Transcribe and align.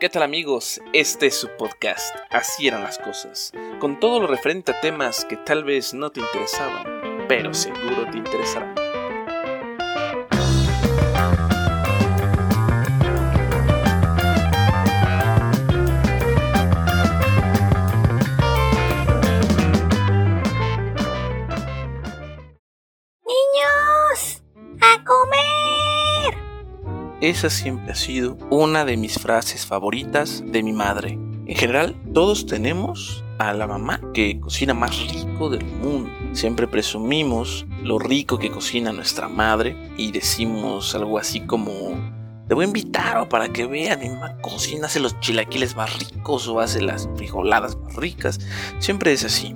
¿Qué 0.00 0.08
tal 0.08 0.24
amigos? 0.24 0.80
Este 0.92 1.28
es 1.28 1.36
su 1.36 1.48
podcast, 1.56 2.14
Así 2.28 2.66
eran 2.66 2.82
las 2.82 2.98
cosas, 2.98 3.52
con 3.78 4.00
todo 4.00 4.18
lo 4.18 4.26
referente 4.26 4.72
a 4.72 4.80
temas 4.80 5.24
que 5.24 5.36
tal 5.36 5.62
vez 5.62 5.94
no 5.94 6.10
te 6.10 6.18
interesaban, 6.20 7.26
pero 7.28 7.54
seguro 7.54 8.10
te 8.10 8.18
interesarán. 8.18 8.74
Niños. 23.24 24.42
Esa 27.24 27.48
siempre 27.48 27.90
ha 27.90 27.94
sido 27.94 28.36
una 28.50 28.84
de 28.84 28.98
mis 28.98 29.18
frases 29.18 29.64
favoritas 29.64 30.44
de 30.46 30.62
mi 30.62 30.74
madre. 30.74 31.12
En 31.46 31.56
general, 31.56 31.96
todos 32.12 32.44
tenemos 32.44 33.24
a 33.38 33.54
la 33.54 33.66
mamá 33.66 33.98
que 34.12 34.38
cocina 34.38 34.74
más 34.74 35.10
rico 35.10 35.48
del 35.48 35.64
mundo. 35.64 36.10
Siempre 36.32 36.68
presumimos 36.68 37.64
lo 37.82 37.98
rico 37.98 38.38
que 38.38 38.50
cocina 38.50 38.92
nuestra 38.92 39.30
madre 39.30 39.74
y 39.96 40.12
decimos 40.12 40.94
algo 40.94 41.16
así 41.16 41.40
como 41.40 41.72
te 42.46 42.54
voy 42.54 42.66
a 42.66 42.68
invitar 42.68 43.26
para 43.30 43.48
que 43.48 43.64
vean, 43.64 44.00
mi 44.00 44.10
cocina, 44.42 44.84
hace 44.84 45.00
los 45.00 45.18
chilaquiles 45.20 45.76
más 45.76 45.98
ricos 45.98 46.46
o 46.46 46.60
hace 46.60 46.82
las 46.82 47.08
frijoladas 47.16 47.74
más 47.78 47.96
ricas. 47.96 48.38
Siempre 48.80 49.14
es 49.14 49.24
así. 49.24 49.54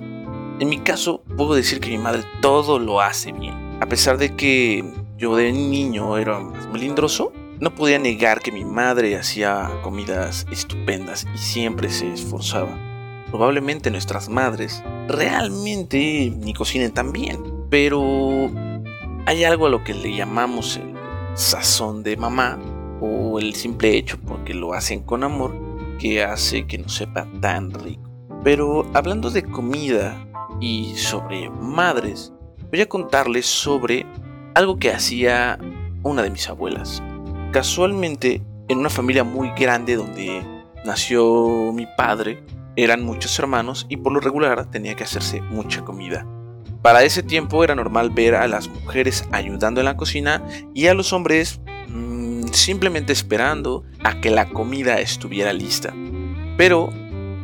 En 0.59 0.69
mi 0.69 0.79
caso, 0.79 1.21
puedo 1.37 1.53
decir 1.53 1.79
que 1.79 1.91
mi 1.91 1.99
madre 1.99 2.23
todo 2.41 2.79
lo 2.79 2.99
hace 2.99 3.31
bien. 3.31 3.77
A 3.79 3.85
pesar 3.85 4.17
de 4.17 4.35
que 4.35 4.83
yo 5.19 5.35
de 5.35 5.51
niño 5.51 6.17
era 6.17 6.39
más 6.39 6.67
melindroso, 6.69 7.31
no 7.59 7.75
podía 7.75 7.99
negar 7.99 8.41
que 8.41 8.51
mi 8.51 8.63
madre 8.63 9.17
hacía 9.17 9.69
comidas 9.81 10.45
estupendas 10.51 11.27
y 11.33 11.37
siempre 11.37 11.89
se 11.89 12.13
esforzaba. 12.13 12.77
Probablemente 13.29 13.91
nuestras 13.91 14.29
madres 14.29 14.83
realmente 15.07 16.33
ni 16.35 16.53
cocinen 16.53 16.91
tan 16.91 17.11
bien, 17.11 17.43
pero 17.69 18.49
hay 19.25 19.43
algo 19.43 19.67
a 19.67 19.69
lo 19.69 19.83
que 19.83 19.93
le 19.93 20.15
llamamos 20.15 20.77
el 20.77 20.95
sazón 21.35 22.01
de 22.01 22.17
mamá 22.17 22.57
o 23.01 23.39
el 23.39 23.53
simple 23.55 23.95
hecho 23.95 24.17
porque 24.25 24.53
lo 24.53 24.73
hacen 24.73 25.03
con 25.03 25.23
amor 25.23 25.53
que 25.99 26.23
hace 26.23 26.65
que 26.65 26.77
no 26.77 26.87
sepa 26.87 27.27
tan 27.41 27.71
rico. 27.71 28.09
Pero 28.43 28.85
hablando 28.93 29.29
de 29.29 29.43
comida 29.43 30.17
y 30.61 30.95
sobre 30.95 31.49
madres, 31.49 32.31
voy 32.71 32.81
a 32.81 32.89
contarles 32.89 33.45
sobre 33.45 34.05
algo 34.55 34.79
que 34.79 34.91
hacía 34.91 35.59
una 36.03 36.23
de 36.23 36.29
mis 36.29 36.47
abuelas. 36.47 37.03
Casualmente, 37.51 38.43
en 38.67 38.77
una 38.77 38.91
familia 38.91 39.23
muy 39.23 39.49
grande 39.57 39.95
donde 39.95 40.43
nació 40.85 41.71
mi 41.73 41.87
padre, 41.97 42.43
eran 42.75 43.03
muchos 43.03 43.37
hermanos 43.39 43.87
y 43.89 43.97
por 43.97 44.13
lo 44.13 44.19
regular 44.19 44.69
tenía 44.69 44.95
que 44.95 45.03
hacerse 45.03 45.41
mucha 45.41 45.83
comida. 45.83 46.27
Para 46.83 47.03
ese 47.03 47.23
tiempo 47.23 47.63
era 47.63 47.73
normal 47.73 48.11
ver 48.11 48.35
a 48.35 48.47
las 48.47 48.67
mujeres 48.69 49.27
ayudando 49.31 49.81
en 49.81 49.85
la 49.85 49.97
cocina 49.97 50.43
y 50.75 50.87
a 50.87 50.93
los 50.93 51.11
hombres 51.11 51.59
mmm, 51.87 52.45
simplemente 52.51 53.13
esperando 53.13 53.83
a 54.03 54.21
que 54.21 54.29
la 54.29 54.47
comida 54.49 54.99
estuviera 54.99 55.51
lista. 55.51 55.91
Pero 56.55 56.91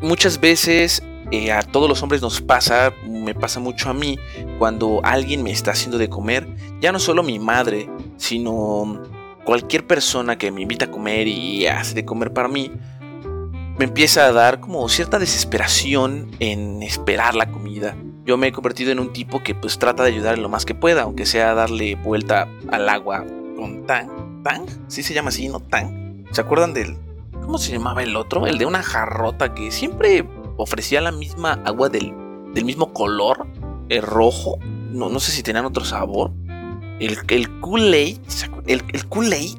muchas 0.03 0.39
veces 0.39 1.01
eh, 1.31 1.51
a 1.51 1.63
todos 1.63 1.89
los 1.89 2.03
hombres 2.03 2.21
nos 2.21 2.41
pasa, 2.41 2.93
me 3.09 3.33
pasa 3.33 3.59
mucho 3.59 3.89
a 3.89 3.93
mí, 3.93 4.19
cuando 4.59 5.01
alguien 5.03 5.41
me 5.41 5.51
está 5.51 5.71
haciendo 5.71 5.97
de 5.97 6.09
comer, 6.09 6.47
ya 6.79 6.91
no 6.91 6.99
solo 6.99 7.23
mi 7.23 7.39
madre, 7.39 7.89
sino 8.17 9.01
cualquier 9.45 9.87
persona 9.87 10.37
que 10.37 10.51
me 10.51 10.61
invita 10.61 10.85
a 10.85 10.91
comer 10.91 11.27
y 11.27 11.67
hace 11.67 11.93
de 11.93 12.03
comer 12.03 12.33
para 12.33 12.49
mí, 12.49 12.71
me 13.77 13.85
empieza 13.85 14.25
a 14.25 14.31
dar 14.31 14.59
como 14.59 14.89
cierta 14.89 15.19
desesperación 15.19 16.31
en 16.39 16.81
esperar 16.81 17.35
la 17.35 17.51
comida. 17.51 17.95
Yo 18.25 18.37
me 18.37 18.47
he 18.47 18.51
convertido 18.51 18.91
en 18.91 18.99
un 18.99 19.13
tipo 19.13 19.43
que 19.43 19.53
pues 19.53 19.77
trata 19.77 20.03
de 20.03 20.09
ayudar 20.09 20.37
lo 20.39 20.49
más 20.49 20.65
que 20.65 20.73
pueda, 20.73 21.03
aunque 21.03 21.25
sea 21.25 21.53
darle 21.53 21.95
vuelta 21.95 22.49
al 22.71 22.89
agua 22.89 23.23
con 23.55 23.85
tan, 23.85 24.43
tan, 24.43 24.65
sí 24.87 25.03
se 25.03 25.13
llama 25.13 25.29
así, 25.29 25.47
no 25.47 25.59
tan. 25.59 26.25
¿Se 26.31 26.41
acuerdan 26.41 26.73
del, 26.73 26.97
cómo 27.31 27.59
se 27.59 27.71
llamaba 27.71 28.01
el 28.01 28.15
otro? 28.15 28.47
El 28.47 28.57
de 28.57 28.65
una 28.65 28.81
jarrota 28.81 29.53
que 29.53 29.69
siempre 29.71 30.27
ofrecía 30.57 31.01
la 31.01 31.11
misma 31.11 31.61
agua 31.65 31.89
del, 31.89 32.13
del 32.53 32.65
mismo 32.65 32.93
color, 32.93 33.45
el 33.89 34.01
rojo. 34.01 34.57
No, 34.91 35.09
no 35.09 35.19
sé 35.19 35.31
si 35.31 35.43
tenían 35.43 35.65
otro 35.65 35.85
sabor. 35.85 36.31
El, 36.99 37.17
el 37.27 37.59
Kool-Aid, 37.59 38.17
el, 38.67 38.83
el 38.93 39.05
Kool-Aid. 39.07 39.57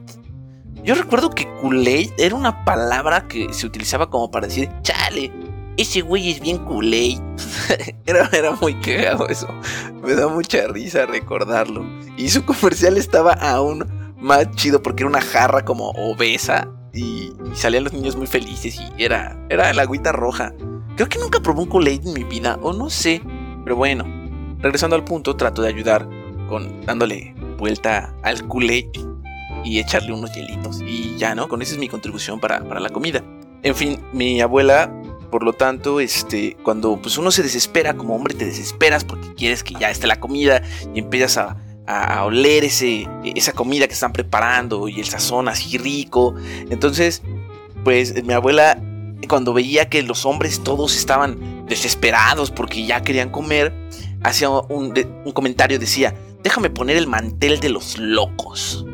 Yo 0.82 0.94
recuerdo 0.94 1.30
que 1.30 1.46
Kool-Aid 1.60 2.12
era 2.18 2.34
una 2.34 2.64
palabra 2.64 3.26
que 3.28 3.52
se 3.52 3.66
utilizaba 3.66 4.08
como 4.08 4.30
para 4.30 4.46
decir, 4.46 4.70
chale, 4.82 5.32
ese 5.76 6.00
güey 6.00 6.30
es 6.30 6.40
bien 6.40 6.58
Kool-Aid. 6.58 7.20
era, 8.06 8.28
era 8.32 8.52
muy 8.52 8.74
cagado 8.80 9.28
eso. 9.28 9.48
Me 10.02 10.14
da 10.14 10.28
mucha 10.28 10.66
risa 10.68 11.06
recordarlo. 11.06 11.84
Y 12.16 12.28
su 12.28 12.44
comercial 12.44 12.96
estaba 12.96 13.32
aún 13.32 14.14
más 14.18 14.50
chido 14.52 14.82
porque 14.82 15.02
era 15.02 15.10
una 15.10 15.20
jarra 15.20 15.64
como 15.64 15.90
obesa 15.90 16.68
y, 16.92 17.32
y 17.50 17.54
salían 17.54 17.84
los 17.84 17.92
niños 17.92 18.16
muy 18.16 18.26
felices 18.26 18.80
y 18.80 19.02
era, 19.02 19.38
era 19.50 19.72
la 19.72 19.82
agüita 19.82 20.12
roja. 20.12 20.52
Creo 20.96 21.08
que 21.08 21.18
nunca 21.18 21.40
probé 21.40 21.60
un 21.60 21.68
Kool-Aid 21.68 22.06
en 22.06 22.14
mi 22.14 22.24
vida, 22.24 22.58
o 22.62 22.72
no 22.72 22.88
sé. 22.88 23.20
Pero 23.64 23.76
bueno, 23.76 24.04
regresando 24.60 24.96
al 24.96 25.04
punto, 25.04 25.36
trato 25.36 25.60
de 25.60 25.68
ayudar 25.68 26.08
con 26.48 26.84
dándole 26.84 27.34
vuelta 27.58 28.14
al 28.22 28.46
Kool-Aid 28.46 28.86
y 29.64 29.78
echarle 29.78 30.12
unos 30.12 30.32
hielitos. 30.34 30.80
Y 30.82 31.16
ya, 31.16 31.34
¿no? 31.34 31.48
Con 31.48 31.62
esa 31.62 31.72
es 31.72 31.78
mi 31.78 31.88
contribución 31.88 32.40
para, 32.40 32.60
para 32.64 32.80
la 32.80 32.90
comida. 32.90 33.22
En 33.62 33.74
fin, 33.74 34.00
mi 34.12 34.40
abuela, 34.40 34.92
por 35.30 35.42
lo 35.42 35.52
tanto, 35.52 36.00
este, 36.00 36.56
cuando 36.62 37.00
pues 37.00 37.18
uno 37.18 37.30
se 37.30 37.42
desespera, 37.42 37.96
como 37.96 38.14
hombre 38.14 38.34
te 38.34 38.44
desesperas 38.44 39.04
porque 39.04 39.34
quieres 39.34 39.64
que 39.64 39.74
ya 39.74 39.90
esté 39.90 40.06
la 40.06 40.20
comida 40.20 40.62
y 40.94 41.00
empiezas 41.00 41.38
a, 41.38 41.56
a, 41.86 42.24
oler 42.24 42.64
ese, 42.64 43.08
esa 43.24 43.52
comida 43.52 43.86
que 43.86 43.94
están 43.94 44.12
preparando 44.12 44.88
y 44.88 45.00
el 45.00 45.06
sazón 45.06 45.48
así 45.48 45.78
rico. 45.78 46.34
Entonces, 46.70 47.22
pues 47.84 48.22
mi 48.24 48.32
abuela 48.32 48.78
cuando 49.28 49.52
veía 49.52 49.88
que 49.88 50.02
los 50.02 50.24
hombres 50.24 50.62
todos 50.62 50.96
estaban 50.96 51.66
desesperados 51.66 52.50
porque 52.50 52.84
ya 52.84 53.02
querían 53.02 53.30
comer, 53.30 53.72
hacía 54.22 54.50
un, 54.50 54.92
comentario, 55.32 55.78
decía, 55.78 56.14
déjame 56.42 56.70
poner 56.70 56.96
el 56.96 57.06
mantel 57.06 57.60
de 57.60 57.68
los 57.68 57.98
locos. 57.98 58.84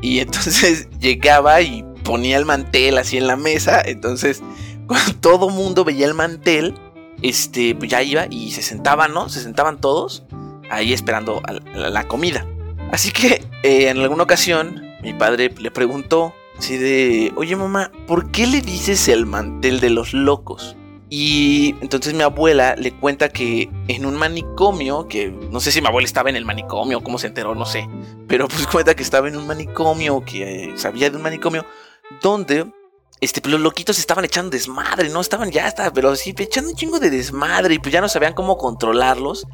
Y 0.00 0.20
entonces 0.20 0.88
llegaba 1.00 1.60
y 1.60 1.84
ponía 2.04 2.36
el 2.36 2.44
mantel 2.44 2.98
así 2.98 3.16
en 3.16 3.26
la 3.26 3.36
mesa, 3.36 3.80
entonces 3.84 4.42
cuando 4.86 5.14
todo 5.14 5.50
mundo 5.50 5.84
veía 5.84 6.06
el 6.06 6.14
mantel, 6.14 6.74
este, 7.22 7.74
pues 7.74 7.90
ya 7.90 8.02
iba 8.02 8.26
y 8.28 8.50
se 8.50 8.62
sentaban, 8.62 9.14
¿no? 9.14 9.28
Se 9.28 9.40
sentaban 9.40 9.80
todos 9.80 10.24
ahí 10.70 10.92
esperando 10.92 11.42
la 11.74 12.08
comida. 12.08 12.46
Así 12.90 13.12
que 13.12 13.44
eh, 13.62 13.88
en 13.88 13.98
alguna 13.98 14.24
ocasión 14.24 14.82
mi 15.02 15.14
padre 15.14 15.54
le 15.58 15.70
preguntó, 15.70 16.34
Así 16.58 16.76
de, 16.76 17.32
oye 17.36 17.56
mamá, 17.56 17.90
¿por 18.06 18.30
qué 18.30 18.46
le 18.46 18.60
dices 18.60 19.08
el 19.08 19.26
mantel 19.26 19.80
de 19.80 19.90
los 19.90 20.12
locos? 20.12 20.76
Y 21.14 21.74
entonces 21.82 22.14
mi 22.14 22.22
abuela 22.22 22.74
le 22.74 22.90
cuenta 22.90 23.28
que 23.28 23.68
en 23.86 24.06
un 24.06 24.14
manicomio, 24.14 25.08
que 25.08 25.28
no 25.28 25.60
sé 25.60 25.70
si 25.70 25.82
mi 25.82 25.88
abuela 25.88 26.06
estaba 26.06 26.30
en 26.30 26.36
el 26.36 26.46
manicomio, 26.46 27.02
cómo 27.02 27.18
se 27.18 27.26
enteró, 27.26 27.54
no 27.54 27.66
sé, 27.66 27.86
pero 28.26 28.48
pues 28.48 28.66
cuenta 28.72 28.94
que 28.94 29.02
estaba 29.02 29.28
en 29.28 29.36
un 29.36 29.46
manicomio, 29.46 30.24
que 30.24 30.70
eh, 30.70 30.72
sabía 30.76 31.10
de 31.10 31.18
un 31.18 31.22
manicomio, 31.22 31.66
donde 32.22 32.64
este, 33.20 33.42
pues 33.42 33.52
los 33.52 33.60
loquitos 33.60 33.98
estaban 33.98 34.24
echando 34.24 34.52
desmadre, 34.52 35.10
¿no? 35.10 35.20
Estaban 35.20 35.50
ya 35.50 35.66
hasta, 35.66 35.92
pero 35.92 36.16
sí, 36.16 36.34
echando 36.38 36.70
un 36.70 36.76
chingo 36.76 36.98
de 36.98 37.10
desmadre 37.10 37.74
y 37.74 37.78
pues 37.78 37.92
ya 37.92 38.00
no 38.00 38.08
sabían 38.08 38.32
cómo 38.32 38.56
controlarlos. 38.56 39.46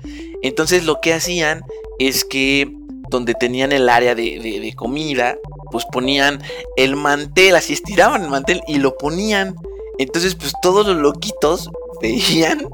Entonces 0.43 0.85
lo 0.85 1.01
que 1.01 1.13
hacían 1.13 1.65
es 1.99 2.25
que 2.25 2.73
donde 3.11 3.35
tenían 3.35 3.73
el 3.73 3.89
área 3.89 4.15
de, 4.15 4.39
de, 4.39 4.61
de, 4.61 4.75
comida, 4.75 5.37
pues 5.73 5.85
ponían 5.91 6.41
el 6.77 6.95
mantel, 6.95 7.57
así 7.57 7.73
estiraban 7.73 8.23
el 8.23 8.31
mantel 8.31 8.63
y 8.69 8.79
lo 8.79 8.97
ponían. 8.97 9.57
Entonces, 9.99 10.35
pues 10.35 10.53
todos 10.63 10.87
los 10.87 10.97
loquitos 10.97 11.71
veían 12.01 12.69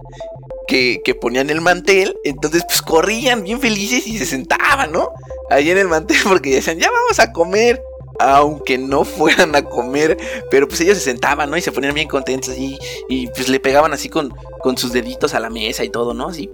que, 0.69 1.01
que, 1.05 1.15
ponían 1.15 1.51
el 1.51 1.61
mantel, 1.61 2.17
entonces 2.25 2.65
pues 2.67 2.83
corrían 2.83 3.45
bien 3.45 3.61
felices 3.61 4.07
y 4.07 4.19
se 4.19 4.27
sentaban, 4.27 4.93
¿no? 4.93 5.11
Ahí 5.51 5.71
en 5.71 5.79
el 5.79 5.89
mantel 5.89 6.19
porque 6.25 6.55
decían, 6.55 6.79
ya 6.79 6.91
vamos 6.91 7.19
a 7.19 7.33
comer. 7.33 7.83
Aunque 8.21 8.79
no 8.79 9.03
fueran 9.03 9.57
a 9.57 9.65
comer, 9.65 10.17
pero 10.49 10.69
pues 10.69 10.81
ellos 10.81 10.99
se 10.99 11.03
sentaban, 11.03 11.51
¿no? 11.51 11.57
Y 11.57 11.61
se 11.61 11.73
ponían 11.73 11.95
bien 11.95 12.07
contentos 12.07 12.57
y, 12.57 12.79
y 13.09 13.27
pues 13.27 13.49
le 13.49 13.59
pegaban 13.59 13.93
así 13.93 14.09
con, 14.09 14.33
con 14.61 14.79
sus 14.79 14.93
deditos 14.93 15.35
a 15.35 15.41
la 15.41 15.51
mesa 15.51 15.83
y 15.83 15.89
todo, 15.89 16.15
¿no? 16.15 16.29
Así 16.29 16.49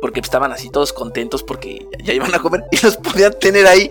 porque 0.00 0.20
estaban 0.20 0.52
así 0.52 0.70
todos 0.70 0.92
contentos 0.92 1.42
porque 1.42 1.86
ya 2.04 2.12
iban 2.12 2.34
a 2.34 2.38
comer 2.38 2.64
y 2.70 2.78
los 2.84 2.96
podían 2.96 3.38
tener 3.38 3.66
ahí 3.66 3.90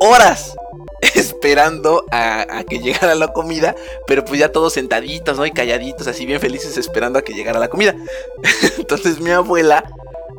horas 0.00 0.54
esperando 1.14 2.04
a, 2.10 2.64
que 2.68 2.78
llegara 2.78 3.14
la 3.14 3.32
comida, 3.32 3.74
pero 4.06 4.24
pues 4.24 4.38
ya 4.38 4.52
todos 4.52 4.72
sentaditos, 4.72 5.36
¿no? 5.36 5.44
Y 5.44 5.50
calladitos, 5.50 6.06
así 6.06 6.26
bien 6.26 6.40
felices 6.40 6.78
esperando 6.78 7.18
a 7.18 7.22
que 7.22 7.34
llegara 7.34 7.58
la 7.58 7.68
comida. 7.68 7.94
Entonces 8.78 9.20
mi 9.20 9.30
abuela 9.30 9.84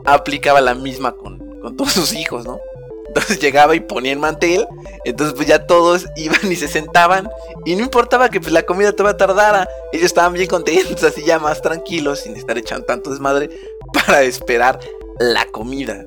aplicaba 0.06 0.62
la 0.62 0.74
misma 0.74 1.16
con, 1.16 1.60
con 1.62 1.76
todos 1.76 1.94
sus 1.94 2.14
hijos, 2.14 2.46
¿no? 2.46 2.60
Entonces 3.08 3.40
llegaba 3.40 3.76
y 3.76 3.80
ponía 3.80 4.14
el 4.14 4.20
mantel. 4.20 4.66
Entonces 5.04 5.36
pues 5.36 5.48
ya 5.48 5.68
todos 5.68 6.06
iban 6.16 6.52
y 6.52 6.56
se 6.56 6.68
sentaban. 6.68 7.30
Y 7.66 7.76
no 7.76 7.84
importaba 7.84 8.30
que 8.30 8.40
pues, 8.40 8.54
la 8.54 8.64
comida 8.64 8.94
todavía 8.94 9.18
tardara. 9.18 9.70
Ellos 9.92 10.06
estaban 10.06 10.34
bien 10.34 10.48
contentos, 10.48 11.04
así 11.04 11.24
ya 11.24 11.40
más 11.40 11.62
tranquilos, 11.62 12.22
sin 12.22 12.36
estar 12.36 12.58
echando 12.58 12.86
tanto 12.86 13.10
desmadre, 13.10 13.50
para 13.94 14.24
esperar 14.24 14.80
la 15.20 15.46
comida. 15.48 16.04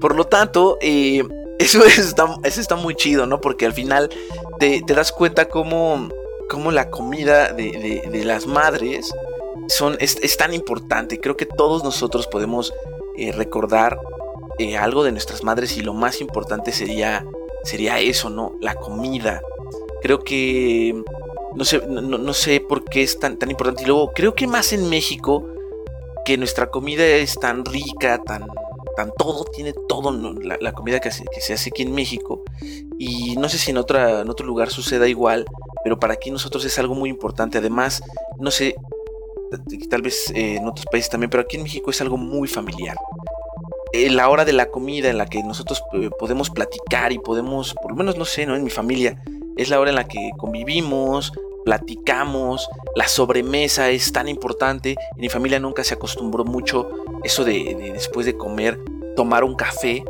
Por 0.00 0.16
lo 0.16 0.24
tanto, 0.24 0.78
eh, 0.80 1.22
eso, 1.62 1.84
está, 1.84 2.36
eso 2.44 2.60
está 2.60 2.76
muy 2.76 2.94
chido, 2.94 3.26
¿no? 3.26 3.40
Porque 3.40 3.66
al 3.66 3.72
final 3.72 4.10
te, 4.58 4.82
das 4.86 5.12
cuenta 5.12 5.46
cómo, 5.46 6.08
cómo 6.48 6.70
la 6.70 6.90
comida 6.90 7.52
de, 7.52 8.22
las 8.24 8.46
madres 8.46 9.12
son, 9.68 9.96
es, 10.00 10.36
tan 10.36 10.54
importante. 10.54 11.20
Creo 11.20 11.36
que 11.36 11.46
todos 11.46 11.84
nosotros 11.84 12.26
podemos 12.26 12.72
eh, 13.16 13.32
recordar 13.32 13.98
eh, 14.58 14.76
algo 14.76 15.04
de 15.04 15.12
nuestras 15.12 15.44
madres 15.44 15.76
y 15.76 15.82
lo 15.82 15.94
más 15.94 16.20
importante 16.20 16.72
sería, 16.72 17.26
sería 17.64 18.00
eso, 18.00 18.30
¿no? 18.30 18.56
La 18.60 18.74
comida. 18.74 19.40
Creo 20.02 20.24
que 20.24 21.02
no 21.54 21.64
sé, 21.64 21.82
no, 21.86 22.34
sé 22.34 22.60
por 22.60 22.84
qué 22.84 23.02
es 23.02 23.18
tan, 23.18 23.38
tan 23.38 23.50
importante. 23.50 23.82
Y 23.82 23.86
luego, 23.86 24.12
creo 24.12 24.34
que 24.34 24.46
más 24.46 24.72
en 24.72 24.88
México, 24.88 25.46
que 26.24 26.36
nuestra 26.36 26.70
comida 26.70 27.04
es 27.04 27.34
tan 27.38 27.64
rica, 27.64 28.18
tan, 28.18 28.46
tan 28.96 29.12
todo, 29.16 29.44
tiene 29.44 29.72
todo 29.88 30.12
la, 30.12 30.72
comida 30.72 31.00
que 31.00 31.10
se, 31.10 31.24
que 31.24 31.40
se, 31.40 31.52
hace 31.52 31.70
aquí 31.70 31.82
en 31.82 31.94
México. 31.94 32.42
Y 32.98 33.36
no 33.36 33.48
sé 33.48 33.58
si 33.58 33.70
en, 33.70 33.78
otra, 33.78 34.20
en 34.20 34.30
otro 34.30 34.46
lugar 34.46 34.70
suceda 34.70 35.08
igual, 35.08 35.46
pero 35.84 35.98
para 35.98 36.14
aquí 36.14 36.30
nosotros 36.30 36.64
es 36.64 36.78
algo 36.78 36.94
muy 36.94 37.10
importante. 37.10 37.58
Además, 37.58 38.02
no 38.38 38.50
sé, 38.50 38.76
tal 39.90 40.02
vez 40.02 40.30
eh, 40.34 40.56
en 40.56 40.66
otros 40.66 40.86
países 40.86 41.10
también, 41.10 41.30
pero 41.30 41.42
aquí 41.42 41.56
en 41.56 41.62
México 41.62 41.90
es 41.90 42.00
algo 42.00 42.16
muy 42.16 42.48
familiar. 42.48 42.96
Eh, 43.92 44.08
la 44.08 44.28
hora 44.30 44.44
de 44.44 44.52
la 44.52 44.70
comida 44.70 45.10
en 45.10 45.18
la 45.18 45.26
que 45.26 45.42
nosotros 45.42 45.82
eh, 45.92 46.08
podemos 46.18 46.50
platicar 46.50 47.12
y 47.12 47.18
podemos, 47.18 47.74
por 47.74 47.90
lo 47.90 47.96
menos 47.96 48.16
no 48.16 48.24
sé, 48.24 48.46
¿no? 48.46 48.56
En 48.56 48.64
mi 48.64 48.70
familia, 48.70 49.22
es 49.56 49.68
la 49.68 49.78
hora 49.78 49.90
en 49.90 49.96
la 49.96 50.08
que 50.08 50.30
convivimos, 50.38 51.32
platicamos, 51.64 52.68
la 52.96 53.08
sobremesa 53.08 53.90
es 53.90 54.12
tan 54.12 54.28
importante. 54.28 54.96
En 55.14 55.20
mi 55.20 55.28
familia 55.28 55.60
nunca 55.60 55.84
se 55.84 55.94
acostumbró 55.94 56.44
mucho 56.44 56.88
eso 57.24 57.44
de, 57.44 57.92
después 57.92 58.26
de 58.26 58.36
comer 58.36 58.78
tomar 59.16 59.44
un 59.44 59.54
café, 59.54 60.04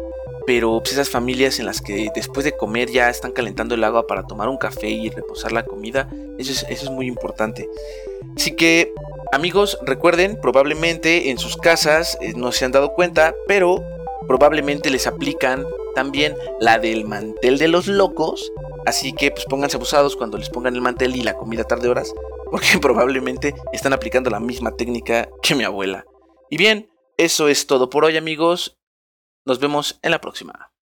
pero 0.47 0.79
pues, 0.81 0.93
esas 0.93 1.11
familias 1.11 1.59
en 1.59 1.67
las 1.67 1.81
que 1.81 2.09
después 2.15 2.45
de 2.45 2.57
comer 2.57 2.91
ya 2.91 3.11
están 3.11 3.33
calentando 3.33 3.75
el 3.75 3.85
agua 3.85 4.07
para 4.07 4.27
tomar 4.27 4.49
un 4.49 4.57
café 4.57 4.89
y 4.89 5.11
reposar 5.11 5.53
la 5.53 5.65
comida, 5.65 6.09
eso 6.39 6.67
es, 6.69 6.91
muy 6.91 7.07
importante. 7.07 7.69
Así 8.37 8.55
que 8.55 8.93
Amigos, 9.33 9.79
recuerden, 9.87 10.39
probablemente 10.39 11.31
en 11.31 11.39
sus 11.39 11.57
casas 11.57 12.19
eh, 12.21 12.35
no 12.37 12.53
se 12.53 12.67
han 12.67 12.73
dado 12.73 12.93
cuenta, 12.93 13.35
pero 13.49 13.83
probablemente 14.29 14.91
les 14.91 15.07
aplican 15.07 15.65
también 15.95 16.37
la 16.61 16.79
del 16.79 17.07
mantel 17.07 17.57
de 17.57 17.69
los 17.69 17.87
locos. 17.87 18.53
Así 18.87 19.13
que 19.13 19.31
pues 19.31 19.45
pónganse 19.47 19.77
abusados 19.77 20.17
cuando 20.17 20.39
les 20.39 20.51
pongan 20.51 20.75
el 20.75 20.83
mantel 20.83 21.17
y 21.17 21.23
la 21.23 21.37
comida 21.37 21.65
tarde 21.65 21.89
horas, 21.89 22.13
porque 22.51 22.79
probablemente 22.81 23.55
están 23.73 23.93
aplicando 23.93 24.31
la 24.31 24.41
misma 24.41 24.77
técnica 24.77 25.29
que 25.43 25.55
mi 25.55 25.65
abuela. 25.65 26.05
Y 26.51 26.57
bien, 26.57 26.91
eso 27.17 27.49
es 27.49 27.67
todo 27.67 27.89
por 27.89 28.05
hoy 28.05 28.17
amigos. 28.17 28.79
Nos 29.45 29.59
vemos 29.59 29.99
en 30.03 30.11
la 30.11 30.21
próxima. 30.21 30.73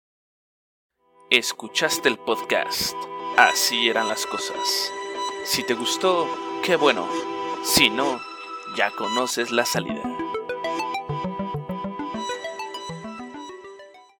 Escuchaste 1.30 2.08
el 2.08 2.18
podcast. 2.18 2.94
Así 3.36 3.88
eran 3.88 4.08
las 4.08 4.26
cosas. 4.26 4.92
Si 5.44 5.62
te 5.62 5.74
gustó, 5.74 6.26
qué 6.64 6.76
bueno. 6.76 7.08
Si 7.62 7.88
no, 7.88 8.20
ya 8.76 8.90
conoces 8.96 9.50
la 9.50 9.64
salida. 9.64 10.02